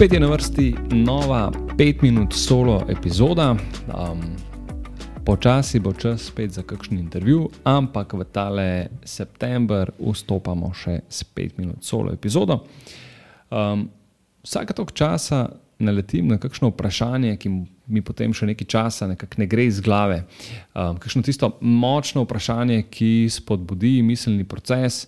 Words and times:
Spet 0.00 0.12
je 0.12 0.20
na 0.20 0.26
vrsti 0.26 0.74
nova 0.90 1.52
5 1.76 2.02
minut 2.02 2.32
solo 2.32 2.86
epizoda. 2.88 3.50
Um, 3.52 4.20
počasi 5.24 5.80
bo 5.80 5.92
čas 5.92 6.22
spet 6.22 6.50
za 6.50 6.62
kakšen 6.62 6.98
intervju, 6.98 7.50
ampak 7.64 8.14
v 8.16 8.24
tale 8.32 8.88
september 9.04 9.92
vstopamo 10.00 10.72
še 10.72 11.02
s 11.04 11.20
5 11.36 11.60
minut 11.60 11.84
solo 11.84 12.16
epizodo. 12.16 12.62
Um, 13.52 13.90
vsake 14.40 14.72
toliko 14.72 14.96
časa 14.96 15.50
naletim 15.78 16.32
na 16.32 16.40
kakšno 16.40 16.72
vprašanje, 16.72 17.36
ki 17.36 17.52
mi 17.92 18.00
potem 18.00 18.32
še 18.32 18.48
nekaj 18.48 18.72
časa 18.72 19.04
nekako 19.12 19.44
ne 19.44 19.46
gre 19.52 19.68
iz 19.68 19.84
glave. 19.84 20.22
Um, 20.72 20.96
kakšno 20.96 21.20
tisto 21.28 21.58
močno 21.60 22.24
vprašanje, 22.24 22.86
ki 22.88 23.28
spodbudi 23.28 23.98
miselni 24.00 24.48
proces 24.48 25.04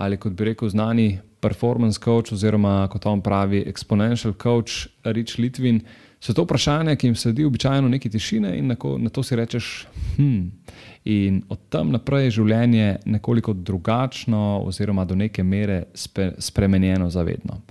ali 0.00 0.16
kot 0.16 0.32
bi 0.32 0.44
rekel 0.44 0.68
znani 0.68 1.18
performance 1.40 2.00
coach, 2.00 2.32
oziroma 2.32 2.88
kot 2.92 3.06
on 3.06 3.20
pravi, 3.20 3.62
exponential 3.68 4.32
coach, 4.42 4.88
Rich 5.04 5.38
Litvin, 5.38 5.80
so 6.20 6.32
to 6.36 6.44
vprašanja, 6.44 6.96
ki 6.96 7.10
jim 7.10 7.16
sledi 7.16 7.44
običajno 7.44 7.88
neki 7.88 8.10
tišine 8.10 8.54
in 8.58 8.72
na, 8.72 8.76
na 8.98 9.12
to 9.12 9.22
si 9.22 9.36
rečeš, 9.36 9.86
hm. 10.16 10.48
In 11.04 11.42
od 11.48 11.58
tam 11.72 11.94
naprej 11.94 12.26
je 12.26 12.30
življenje 12.30 12.88
nekoliko 13.08 13.54
drugačno, 13.56 14.60
oziroma 14.68 15.06
do 15.08 15.16
neke 15.16 15.42
mere 15.42 15.86
spe, 15.94 16.34
spremenjeno 16.38 17.08
zavedno. 17.10 17.62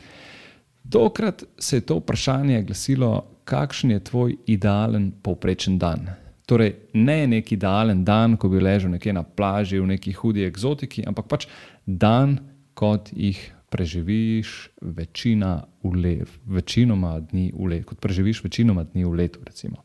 Tokrat 0.90 1.44
se 1.58 1.78
je 1.78 1.86
to 1.86 2.00
vprašanje 2.00 2.64
glasilo, 2.64 3.12
kakšen 3.46 3.92
je 3.92 4.00
tvoj 4.00 4.36
idealen 4.48 5.12
povprečen 5.22 5.78
dan. 5.78 6.10
Torej, 6.50 6.74
ne 6.98 7.28
neki 7.30 7.56
idealen 7.56 8.02
dan, 8.06 8.34
ko 8.38 8.50
bi 8.50 8.62
ležal 8.64 8.90
nekje 8.96 9.14
na 9.14 9.22
plaži 9.24 9.78
v 9.78 9.92
neki 9.92 10.16
hudi 10.18 10.48
eksotiki, 10.48 11.04
ampak 11.06 11.28
pač 11.30 11.46
dan, 11.86 12.40
kot 12.74 13.12
jih 13.14 13.38
preživiš 13.70 14.70
večina 14.82 15.68
let, 15.84 16.30
večinoma 16.46 17.20
dni 17.20 17.52
v 17.54 17.68
letu, 17.70 17.92
kot 17.92 18.02
preživiš 18.02 18.44
večinoma 18.44 18.84
dni 18.84 19.06
v 19.06 19.14
letu. 19.14 19.40
Recimo. 19.46 19.84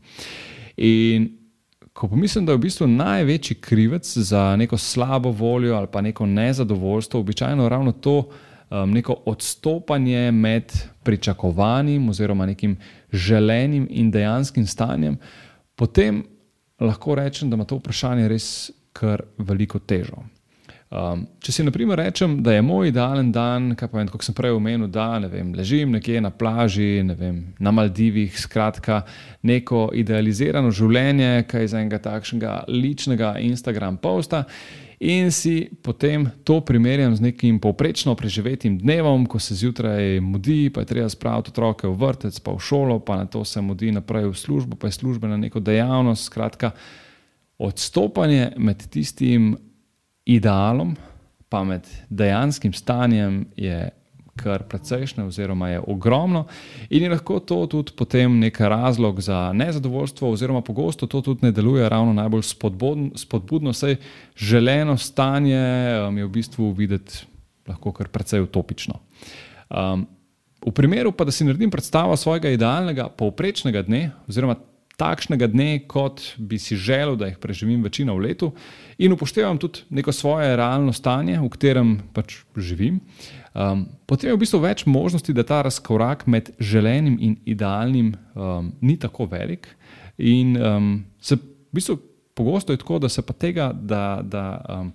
In 0.76 1.28
ko 1.92 2.08
pomislim, 2.08 2.46
da 2.46 2.52
je 2.52 2.58
v 2.58 2.64
bistvu 2.64 2.86
največji 2.88 3.60
krivec 3.60 4.08
za 4.16 4.56
neko 4.56 4.78
slabo 4.80 5.30
voljo 5.30 5.76
ali 5.76 5.86
pa 5.92 6.00
neko 6.00 6.26
nezadovoljstvo, 6.26 7.20
običajno 7.20 7.68
ravno 7.68 7.92
to 7.92 8.16
um, 8.70 8.90
neko 8.90 9.14
odstopanje 9.26 10.32
med 10.32 10.72
pričakovanjem 11.02 12.08
oziroma 12.08 12.46
nekim 12.46 12.76
želenim 13.12 13.86
in 13.90 14.10
dejanskim 14.10 14.66
stanjem, 14.66 15.18
potem 15.76 16.24
lahko 16.86 17.16
rečem, 17.18 17.50
da 17.50 17.58
ima 17.58 17.66
to 17.68 17.80
vprašanje 17.80 18.28
res 18.30 18.48
kar 18.94 19.24
veliko 19.38 19.80
težo. 19.82 20.22
Um, 20.94 21.24
če 21.42 21.50
si, 21.50 21.64
na 21.66 21.72
primer, 21.74 21.98
rečem, 21.98 22.36
da 22.44 22.52
je 22.54 22.62
moj 22.62 22.92
idealen 22.92 23.32
dan, 23.34 23.72
kot 23.74 24.22
sem 24.22 24.34
prej 24.36 24.52
omenil, 24.54 24.86
da 24.92 25.16
ne 25.18 25.26
vem, 25.32 25.50
ležim 25.56 25.90
nekje 25.96 26.20
na 26.22 26.30
plaži, 26.30 27.02
ne 27.02 27.16
vem, 27.18 27.40
na 27.58 27.72
Maldivih, 27.74 28.36
skratka, 28.38 29.00
neko 29.42 29.88
idealizirano 29.98 30.70
življenje, 30.70 31.48
kaj 31.50 31.66
iz 31.66 31.74
enega 31.74 31.98
takšnega 32.04 32.54
ličnega 32.70 33.34
Instagram 33.42 33.98
posta. 33.98 34.44
In 35.04 35.28
si 35.28 35.68
potem 35.82 36.30
to 36.48 36.62
primerjam 36.64 37.12
z 37.12 37.20
nekim 37.20 37.58
povprečno 37.60 38.14
preživetim 38.16 38.78
dnevom, 38.80 39.26
ko 39.28 39.36
se 39.38 39.52
zjutraj 39.54 40.20
mudi, 40.24 40.70
pa 40.72 40.80
je 40.80 40.86
treba 40.86 41.08
spraviti 41.12 41.52
otroke 41.52 41.84
v 41.84 41.92
vrtec, 41.92 42.38
pa 42.40 42.54
v 42.56 42.62
šolo, 42.64 42.96
pa 43.04 43.18
na 43.20 43.26
to 43.28 43.44
se 43.44 43.60
mudi 43.60 43.92
naprej 43.92 44.30
v 44.32 44.38
službo, 44.38 44.76
pa 44.80 44.88
je 44.88 44.96
služba 44.96 45.28
na 45.28 45.36
neko 45.36 45.60
dejavnost. 45.60 46.24
Skratka, 46.24 46.70
odstopanje 47.58 48.54
med 48.56 48.80
tistim, 48.88 49.58
idealom, 50.24 50.96
pa 51.52 51.60
med 51.68 51.84
dejanskim 52.08 52.72
stanjem 52.72 53.44
je 53.60 53.90
kar 54.36 54.62
precejšnje, 54.68 55.24
oziroma 55.24 55.68
je 55.68 55.80
ogromno, 55.86 56.44
in 56.90 57.02
je 57.02 57.10
lahko 57.10 57.38
to 57.40 57.66
tudi 57.66 57.92
potem 57.96 58.38
nek 58.38 58.60
razlog 58.60 59.20
za 59.20 59.52
nezadovoljstvo, 59.52 60.30
oziroma 60.30 60.60
pogosto 60.60 61.06
to 61.06 61.20
tudi 61.20 61.46
ne 61.46 61.52
deluje 61.52 61.88
ravno 61.88 62.12
najbolj 62.12 62.42
spodbudno, 62.42 63.10
spodbudno 63.16 63.72
saj 63.72 63.96
želeno 64.36 64.96
stanje 64.96 65.62
um, 66.08 66.18
je 66.18 66.24
v 66.24 66.28
bistvu 66.28 66.72
videti 66.72 67.26
lahko 67.68 67.92
kar 67.92 68.08
precej 68.08 68.42
utopično. 68.44 68.98
Um, 69.70 70.06
v 70.66 70.72
primeru 70.72 71.12
pa, 71.12 71.24
da 71.24 71.32
si 71.32 71.44
naredim 71.44 71.70
predstavo 71.70 72.16
svojega 72.16 72.50
idealnega, 72.50 73.08
povprečnega 73.08 73.82
dne, 73.82 74.10
oziroma 74.28 74.56
takšnega 75.00 75.48
dne, 75.50 75.68
kot 75.90 76.22
bi 76.38 76.58
si 76.58 76.76
želel, 76.76 77.16
da 77.18 77.26
jih 77.26 77.38
preživim 77.42 77.82
večino 77.82 78.14
v 78.14 78.28
letu, 78.28 78.52
in 78.98 79.12
upoštevam 79.12 79.58
tudi 79.58 79.82
neko 79.90 80.12
svoje 80.12 80.56
realno 80.56 80.92
stanje, 80.92 81.38
v 81.40 81.50
katerem 81.50 81.94
pač 82.14 82.42
živim, 82.56 83.00
um, 83.54 83.86
potem 84.06 84.30
je 84.30 84.36
v 84.36 84.42
bistvu 84.44 84.62
več 84.62 84.86
možnosti, 84.86 85.34
da 85.34 85.46
ta 85.46 85.62
razkorak 85.66 86.26
med 86.26 86.52
želenim 86.58 87.18
in 87.20 87.38
idealnim 87.44 88.14
um, 88.34 88.72
ni 88.80 88.96
tako 88.96 89.26
velik. 89.30 89.68
In 90.18 90.54
um, 90.56 90.92
se 91.20 91.36
v 91.36 91.74
bistvu 91.74 91.98
pogosto 92.34 92.72
je 92.72 92.78
tako, 92.78 92.98
da 92.98 93.08
se 93.08 93.22
pa 93.22 93.32
tega, 93.32 93.72
da. 93.72 94.20
da 94.22 94.44
um, 94.68 94.92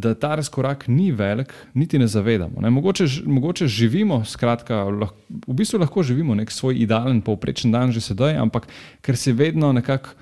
da 0.00 0.14
ta 0.14 0.34
razkorak 0.34 0.88
ni 0.88 1.10
velik, 1.12 1.52
niti 1.74 1.98
ne 1.98 2.06
zavedamo. 2.06 2.60
Ne? 2.60 2.70
Mogoče, 2.70 3.06
mogoče 3.26 3.66
živimo, 3.66 4.24
skratka, 4.24 4.82
lahko, 4.84 5.16
v 5.46 5.54
bistvu 5.54 5.80
lahko 5.80 6.02
živimo 6.02 6.34
nek 6.34 6.50
svoj 6.50 6.80
idealen, 6.82 7.20
povprečen 7.20 7.72
dan 7.72 7.92
že 7.92 8.00
sedaj, 8.00 8.38
ampak 8.40 8.68
ker 9.04 9.16
se 9.16 9.32
vedno 9.32 9.72
nekako 9.72 10.16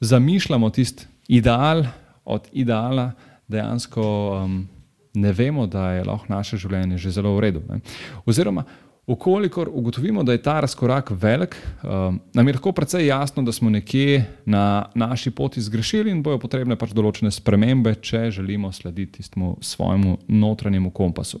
zamišljamo 0.00 0.70
tisti 0.70 1.06
ideal 1.28 1.84
od 2.24 2.48
ideala, 2.52 3.12
dejansko 3.48 4.04
um, 4.44 4.68
ne 5.14 5.32
vemo, 5.32 5.66
da 5.66 5.90
je 5.92 6.04
lahko 6.04 6.26
naše 6.28 6.56
življenje 6.56 6.98
že 6.98 7.10
zelo 7.10 7.34
v 7.36 7.40
redu. 7.48 7.62
Ne? 7.68 7.80
Oziroma, 8.26 8.64
Ukolikor 9.06 9.70
ugotovimo, 9.72 10.22
da 10.22 10.32
je 10.32 10.42
ta 10.42 10.60
razkorak 10.60 11.10
velik, 11.10 11.56
um, 11.82 12.20
nam 12.34 12.48
je 12.48 12.52
lahko 12.54 12.72
precej 12.72 13.06
jasno, 13.06 13.42
da 13.42 13.52
smo 13.52 13.70
nekje 13.70 14.24
na 14.44 14.90
naši 14.94 15.30
poti 15.30 15.60
zgrešili 15.60 16.10
in 16.10 16.22
bojo 16.22 16.38
potrebne 16.38 16.76
pač 16.76 16.92
določene 16.94 17.32
spremembe, 17.32 17.94
če 17.94 18.28
želimo 18.30 18.72
slediti 18.72 19.18
tistemu 19.18 19.56
svojemu 19.60 20.18
notranjemu 20.28 20.90
kompasu. 20.90 21.40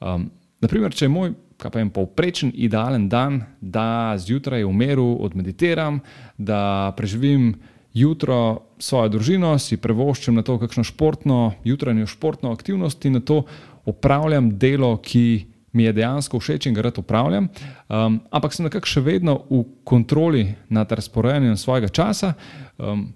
Um, 0.00 0.30
naprimer, 0.60 0.96
če 0.96 1.04
je 1.04 1.12
moj 1.14 1.32
vem, 1.68 1.90
povprečen 1.92 2.52
idealen 2.54 3.08
dan, 3.08 3.42
da 3.60 4.16
zjutraj 4.16 4.64
v 4.64 4.72
miru 4.72 5.18
odmeditiram, 5.20 6.00
da 6.38 6.94
preživim 6.96 7.54
jutro 7.94 8.70
svojo 8.78 9.08
družino, 9.16 9.58
si 9.58 9.76
prevoščam 9.76 10.38
na 10.38 10.42
to 10.46 10.56
kakšno 10.58 10.84
športno, 10.86 11.52
jutranjo 11.64 12.06
športno 12.06 12.52
aktivnost 12.54 13.04
in 13.04 13.18
na 13.18 13.20
to 13.20 13.42
opravljam 13.84 14.54
delo, 14.58 14.96
ki 14.96 15.49
mi 15.72 15.84
je 15.84 15.92
dejansko 15.92 16.40
všeč 16.40 16.66
in 16.66 16.74
ga 16.74 16.82
rad 16.82 16.98
upravljam, 16.98 17.48
um, 17.88 18.20
ampak 18.30 18.54
sem 18.54 18.66
nekako 18.66 18.90
še 18.90 19.02
vedno 19.06 19.36
v 19.50 19.64
kontroli 19.84 20.44
nad 20.68 20.92
razporejanjem 20.92 21.56
svojega 21.56 21.88
časa, 21.88 22.34
um, 22.78 23.08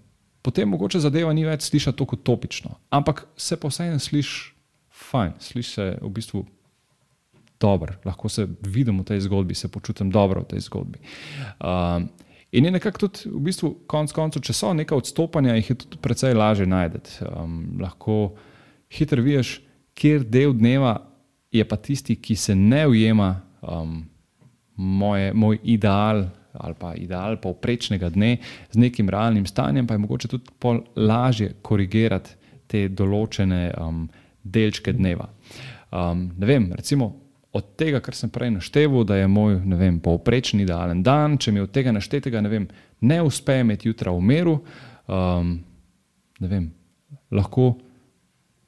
potem 0.42 0.68
mogoče 0.68 1.00
zadeva 1.02 1.32
ni 1.32 1.46
več 1.46 1.68
slišati 1.70 1.98
tako 1.98 2.16
topično. 2.16 2.76
Ampak 2.90 3.26
se 3.36 3.56
pa 3.56 3.70
vseeno 3.72 3.98
sliši 3.98 4.52
fajn, 5.10 5.32
sliši 5.40 5.70
se 5.70 5.88
v 6.02 6.10
bistvu 6.14 6.44
dobro, 7.60 7.96
lahko 8.04 8.28
se 8.28 8.46
vidim 8.60 9.00
v 9.00 9.08
tej 9.08 9.24
zgodbi, 9.24 9.54
se 9.54 9.68
počutim 9.68 10.10
dobro 10.10 10.44
v 10.44 10.54
tej 10.54 10.66
zgodbi. 10.68 11.00
Um, 11.58 12.10
In 12.54 12.64
je 12.64 12.70
nekako 12.70 12.98
tudi, 12.98 13.26
v 13.26 13.40
bistvu, 13.48 13.68
konec 13.90 14.12
koncev, 14.14 14.44
če 14.46 14.54
so 14.54 14.68
neka 14.78 14.94
odstopanja, 14.94 15.56
jih 15.58 15.72
je 15.72 15.74
tudi 15.74 15.98
precej 15.98 16.36
lažje 16.38 16.68
najti. 16.70 17.16
Um, 17.26 17.80
lahko 17.82 18.36
hitro 18.94 19.24
vidiš, 19.26 19.56
kjer 19.98 20.22
del 20.22 20.54
dneva 20.54 21.00
je 21.54 21.64
pa 21.68 21.76
tisti, 21.76 22.16
ki 22.16 22.36
se 22.36 22.54
ne 22.54 22.86
ujema 22.90 23.30
um, 23.62 24.02
moje, 24.76 25.32
moj 25.32 25.58
ideal 25.62 26.26
ali 26.54 26.74
pa 26.78 26.92
ideal 26.94 27.36
povprečnega 27.42 28.12
dne 28.14 28.36
z 28.70 28.78
nekim 28.78 29.08
realnim 29.10 29.46
stanjem, 29.46 29.86
pa 29.86 29.94
je 29.94 29.98
mogoče 29.98 30.28
tudi 30.28 30.78
lažje 30.96 31.54
korigirati 31.62 32.36
te 32.70 32.86
določene 32.88 33.72
um, 33.74 34.04
delčke 34.42 34.94
dneva. 34.94 35.28
Um, 35.90 36.28
ne 36.38 36.46
vem, 36.46 36.70
recimo. 36.76 37.10
Od 37.54 37.76
tega, 37.78 38.00
kar 38.02 38.16
sem 38.18 38.32
prej 38.34 38.50
naštel, 38.50 38.96
da 39.06 39.14
je 39.14 39.28
moj 39.30 39.60
vem, 39.78 40.00
povprečni 40.02 40.64
idealen 40.64 41.04
dan, 41.06 41.36
če 41.38 41.52
mi 41.54 41.62
od 41.62 41.70
tega 41.70 41.92
naštetega 41.94 42.40
ne, 42.42 42.50
vem, 42.50 42.64
ne 43.06 43.18
uspe 43.22 43.60
imeti 43.62 43.86
jutra 43.86 44.10
v 44.10 44.24
miru, 44.26 44.56
um, 45.06 45.52
vem, 46.42 46.64
lahko 47.30 47.76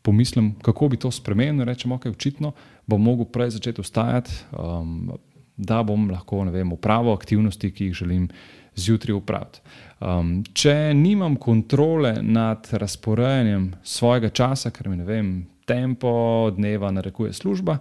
pomislim, 0.06 0.54
kako 0.62 0.88
bi 0.88 1.00
to 1.02 1.10
spremenil. 1.10 1.66
Rečem, 1.66 1.92
ok, 1.92 2.06
očitno 2.14 2.52
bom 2.86 3.02
mogel 3.02 3.26
prej 3.26 3.56
začeti 3.58 3.82
vstajati, 3.82 4.30
um, 4.54 5.10
da 5.56 5.82
bom 5.82 6.06
lahko 6.10 6.44
vem, 6.52 6.72
upravil 6.72 7.16
aktivnosti, 7.16 7.72
ki 7.72 7.90
jih 7.90 7.98
želim 8.04 8.28
zjutraj 8.76 9.16
upraviti. 9.16 9.60
Um, 10.00 10.44
če 10.54 10.94
nimam 10.94 11.38
kontrole 11.40 12.18
nad 12.22 12.68
razporejanjem 12.70 13.70
svojega 13.82 14.28
časa, 14.28 14.70
ker 14.70 14.90
mi 14.92 15.00
ne 15.00 15.06
vem, 15.08 15.30
tempo 15.66 16.12
dneva 16.54 16.92
narekuje 16.92 17.32
služba, 17.32 17.78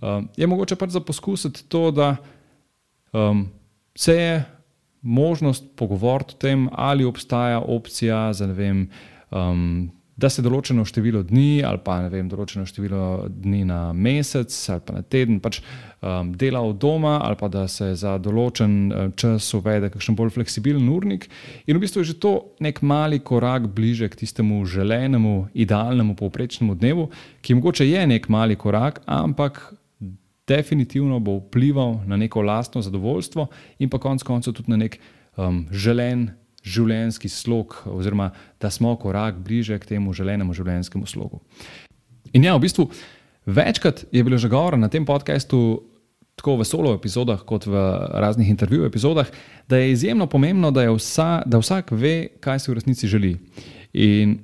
um, 0.00 0.28
je 0.36 0.48
mogoče 0.48 0.78
pač 0.80 0.96
za 0.96 1.04
poskusiti 1.04 1.68
to, 1.68 1.90
da 1.92 2.16
um, 3.12 3.46
se 3.94 4.16
je 4.16 4.32
možnost 5.02 5.68
pogovoriti 5.76 6.34
o 6.34 6.40
tem, 6.40 6.66
ali 6.72 7.04
obstaja 7.04 7.60
opcija 7.60 8.32
za 8.32 8.48
ne 8.48 8.56
vem. 8.56 8.88
Um, 9.30 9.92
da 10.18 10.26
se 10.32 10.42
določeno 10.42 10.82
število 10.86 11.22
dni, 11.28 11.62
ali 11.66 11.78
pa 11.84 12.00
ne 12.02 12.10
vem, 12.10 12.26
določeno 12.30 12.66
število 12.66 13.28
dni 13.30 13.62
na 13.68 13.78
mesec 13.94 14.50
ali 14.74 14.82
pa 14.84 14.96
na 14.96 15.02
teden, 15.06 15.38
pač 15.42 15.60
um, 15.60 16.32
dela 16.38 16.62
od 16.66 16.80
doma, 16.82 17.20
ali 17.22 17.38
pa 17.38 17.50
da 17.52 17.66
se 17.70 17.92
za 17.98 18.16
določen 18.22 18.74
um, 18.90 19.12
čas 19.18 19.46
uvede 19.54 19.92
kakšen 19.94 20.18
bolj 20.18 20.34
fleksibilen 20.34 20.88
urnik. 20.90 21.28
In 21.66 21.78
v 21.78 21.84
bistvu 21.84 22.02
je 22.02 22.10
že 22.12 22.18
to 22.18 22.34
nek 22.64 22.82
mali 22.82 23.22
korak 23.22 23.70
bliže 23.74 24.10
k 24.10 24.24
tistemu 24.24 24.64
želenemu, 24.66 25.52
idealnemu, 25.54 26.18
povprečnemu 26.18 26.74
dnevu, 26.74 27.08
ki 27.42 27.58
mogoče 27.60 27.86
je 27.86 28.06
nek 28.16 28.30
mali 28.32 28.58
korak, 28.58 29.02
ampak. 29.06 29.68
Definitivno 30.48 31.18
bo 31.20 31.34
vplival 31.42 32.06
na 32.08 32.16
neko 32.16 32.40
lastno 32.40 32.80
zadovoljstvo, 32.80 33.44
in 33.84 33.90
pa 33.92 33.98
konec 34.00 34.22
koncev 34.24 34.54
tudi 34.56 34.72
na 34.72 34.78
nek 34.80 34.94
um, 35.36 35.66
želen 35.68 36.22
življenjski 36.64 37.28
slog, 37.28 37.76
oziroma 37.86 38.30
da 38.60 38.70
smo 38.70 38.96
korak 38.96 39.38
bliže 39.44 39.78
k 39.78 39.94
temu 39.94 40.12
želenemu 40.12 40.54
življenjskemu 40.54 41.06
slogu. 41.06 41.40
In 42.34 42.44
ja, 42.44 42.56
v 42.56 42.66
bistvu 42.66 42.88
večkrat 43.46 44.04
je 44.12 44.24
bilo 44.24 44.38
že 44.38 44.50
govora 44.52 44.76
na 44.76 44.88
tem 44.88 45.06
podkastu, 45.06 45.82
tako 46.38 46.58
v 46.60 46.66
solo 46.68 46.94
epizodah, 46.94 47.42
kot 47.42 47.66
v 47.66 47.74
raznih 48.14 48.50
intervju 48.50 48.86
epizodah, 48.86 49.26
da 49.68 49.80
je 49.80 49.92
izjemno 49.92 50.28
pomembno, 50.30 50.70
da, 50.70 50.86
vsa, 50.94 51.42
da 51.46 51.58
vsak 51.58 51.90
ve, 51.90 52.38
kaj 52.40 52.62
si 52.62 52.70
v 52.70 52.78
resnici 52.78 53.10
želi. 53.10 53.34
In 53.92 54.38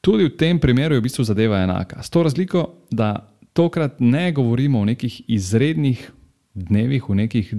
tudi 0.00 0.28
v 0.28 0.36
tem 0.36 0.60
primeru 0.62 0.94
je 0.94 1.02
v 1.02 1.06
bistvu 1.08 1.26
zadeva 1.26 1.64
enaka. 1.64 2.02
S 2.02 2.10
to 2.10 2.22
razliko, 2.22 2.86
da 2.90 3.26
tokrat 3.52 3.98
ne 3.98 4.30
govorimo 4.32 4.80
o 4.80 4.86
nekih 4.86 5.22
izrednih 5.26 6.06
dnevih, 6.54 7.08
v 7.08 7.14
nekih 7.14 7.54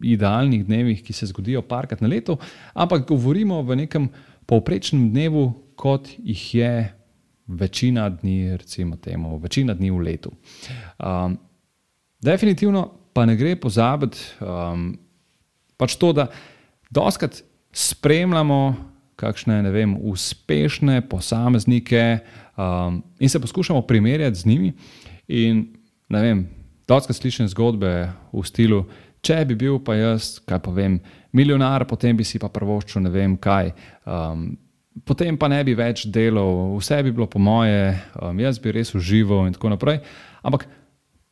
idealnih 0.00 0.66
dnevih, 0.66 1.02
ki 1.04 1.12
se 1.12 1.26
zgodijo 1.26 1.62
parkrat 1.62 2.00
na 2.00 2.08
leto, 2.08 2.38
ampak 2.74 3.06
govorimo 3.08 3.62
v 3.62 3.76
nekem 3.84 4.08
povprečnem 4.46 5.10
dnevu, 5.10 5.52
kot 5.76 6.08
jih 6.18 6.44
je 6.54 6.72
večina 7.46 8.08
dni, 8.10 8.56
recimo, 8.56 8.96
temu, 8.96 9.38
večina 9.38 9.74
dni 9.74 9.90
v 9.90 10.02
letu. 10.02 10.32
Um, 10.98 11.38
definitivno 12.20 12.90
pa 13.12 13.26
ne 13.26 13.36
gre 13.36 13.54
pozabiti 13.56 14.18
um, 14.40 14.96
pač 15.76 15.96
to, 15.96 16.12
da 16.12 16.28
doskrat 16.90 17.42
spremljamo 17.72 18.76
kakšne 19.16 19.62
vem, 19.72 19.96
uspešne 19.96 21.00
posameznike 21.08 22.18
um, 22.56 23.00
in 23.18 23.28
se 23.28 23.40
poskušamo 23.40 23.82
primerjati 23.82 24.36
z 24.36 24.46
njimi. 24.46 24.72
In, 25.28 25.66
ne 26.08 26.20
vem, 26.22 26.42
doskrat 26.88 27.16
slišim 27.16 27.48
zgodbe 27.48 28.12
v 28.32 28.44
stilu, 28.44 28.84
če 29.26 29.42
bi 29.48 29.56
bil 29.58 29.80
pa 29.82 29.96
jaz, 29.98 30.36
kaj 30.46 30.60
pa 30.62 30.74
vem, 30.74 31.00
milijonar, 31.36 31.86
potem 31.88 32.16
bi 32.16 32.24
si 32.26 32.40
pa 32.42 32.50
prvoščil 32.52 33.04
ne 33.04 33.12
vem 33.12 33.36
kaj. 33.36 33.72
Um, 34.06 34.52
potem 35.04 35.36
pa 35.36 35.50
ne 35.52 35.62
bi 35.66 35.74
več 35.76 36.06
delal, 36.12 36.76
vse 36.78 37.02
bi 37.04 37.14
bilo 37.14 37.28
po 37.30 37.42
moje, 37.42 37.96
um, 38.20 38.38
jaz 38.40 38.60
bi 38.62 38.74
res 38.76 38.94
užival 38.96 39.48
in 39.48 39.56
tako 39.56 39.74
naprej. 39.74 40.00
Ampak 40.46 40.68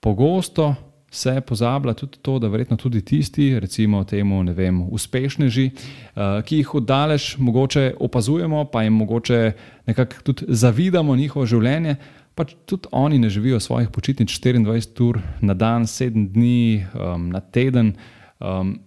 pogosto 0.05 0.75
se 1.14 1.38
pozablja 1.46 1.94
tudi 1.94 2.19
to, 2.26 2.41
da 2.43 2.50
verjetno 2.50 2.76
tudi 2.76 3.05
tisti, 3.06 3.52
recimo 3.62 4.02
temu, 4.05 4.41
ne 4.43 4.52
vem, 4.52 4.81
uspešneži, 4.91 5.69
uh, 5.70 6.41
ki 6.43 6.58
jih 6.58 6.75
oddalež 6.81 7.37
mogoče 7.38 7.93
opazujemo, 8.02 8.64
pa 8.73 8.82
jim 8.82 8.99
mogoče 8.99 9.41
nekako 9.87 10.26
tudi 10.26 10.49
zavidamo 10.49 11.17
njihovo 11.17 11.46
življenje 11.46 11.96
pač 12.35 12.55
tudi 12.67 12.89
oni 12.93 13.19
ne 13.19 13.31
živijo 13.31 13.61
svojih 13.61 13.89
počitnic 13.95 14.29
24 14.31 15.03
ur 15.03 15.21
na 15.41 15.55
dan, 15.55 15.87
7 15.87 16.29
dni 16.33 16.85
um, 16.95 17.29
na 17.31 17.41
teden, 17.41 17.95
um, 18.41 18.79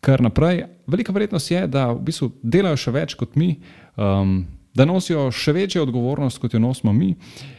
kar 0.00 0.20
naprej. 0.20 0.64
Velika 0.86 1.12
verjetnost 1.12 1.50
je, 1.50 1.66
da 1.66 1.92
v 1.92 2.02
bistvu 2.02 2.32
delajo 2.42 2.76
še 2.76 2.90
več 2.90 3.14
kot 3.14 3.36
mi, 3.38 3.54
um, 3.96 4.42
da 4.74 4.86
nosijo 4.88 5.28
še 5.30 5.52
večjo 5.52 5.84
odgovornost, 5.86 6.40
kot 6.42 6.54
jo 6.54 6.60
nosimo 6.60 6.92
mi. 6.96 7.12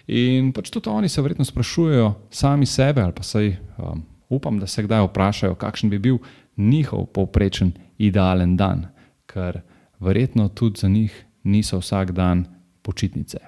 In 0.07 0.51
pač 0.53 0.71
tudi 0.74 0.91
oni 0.91 1.09
se 1.09 1.21
verjetno 1.21 1.45
sprašujejo 1.45 2.09
sami 2.33 2.65
sebe, 2.65 3.03
ali 3.06 3.15
pa 3.15 3.24
sej, 3.24 3.53
um, 3.77 4.03
upam, 4.33 4.59
da 4.59 4.68
se 4.68 4.83
kdaj 4.83 5.07
vprašajo, 5.07 5.56
kakšen 5.62 5.94
bi 5.94 6.01
bil 6.01 6.19
njihov 6.57 7.07
povprečen 7.15 7.71
idealen 7.97 8.57
dan, 8.57 8.89
ker 9.29 9.62
verjetno 10.03 10.50
tudi 10.50 10.83
za 10.83 10.89
njih 10.91 11.15
niso 11.44 11.79
vsak 11.79 12.12
dan 12.12 12.45
počitnice. 12.83 13.39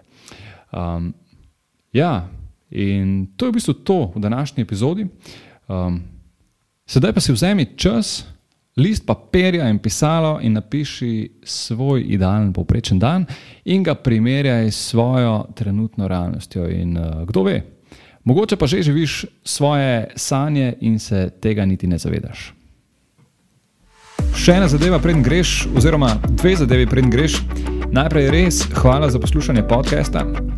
Um, 0.72 1.14
Ja, 1.96 2.28
in 2.72 3.28
to 3.38 3.46
je 3.46 3.52
v 3.52 3.56
bistvu 3.56 3.74
to 3.74 4.12
v 4.16 4.20
današnji 4.20 4.64
epizodi. 4.64 5.08
Um, 5.68 6.02
sedaj 6.86 7.14
pa 7.14 7.22
si 7.24 7.32
vzemi 7.32 7.66
čas, 7.78 8.26
list 8.76 9.06
papirja 9.08 9.70
in 9.70 9.80
pisalo 9.80 10.40
in 10.42 10.54
napiši 10.54 11.40
svoj 11.44 12.04
idealen 12.08 12.54
povprečen 12.54 13.00
dan 13.00 13.26
in 13.66 13.84
ga 13.84 13.96
primerjaj 13.96 14.72
s 14.72 14.90
svojo 14.92 15.46
trenutno 15.56 16.08
realnostjo. 16.08 16.68
In 16.70 16.98
uh, 16.98 17.24
kdo 17.24 17.44
ve, 17.44 17.62
mogoče 18.24 18.56
pa 18.56 18.68
že 18.68 18.84
živiš 18.84 19.26
svoje 19.44 20.08
sanje 20.16 20.74
in 20.82 21.00
se 21.00 21.30
tega 21.42 21.66
niti 21.66 21.88
ne 21.88 21.98
zavedaš. 21.98 22.54
Še 24.36 24.52
ena 24.52 24.68
zadeva, 24.68 25.00
preden 25.00 25.24
greš, 25.24 25.68
oziroma 25.76 26.12
dve 26.28 26.56
zadevi, 26.56 26.88
preden 26.88 27.10
greš. 27.10 27.40
Najprej 27.92 28.30
res 28.32 28.68
hvala 28.76 29.10
za 29.10 29.20
poslušanje 29.20 29.64
podcasta. 29.64 30.26